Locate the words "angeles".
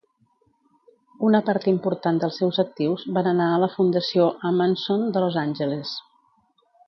5.45-5.93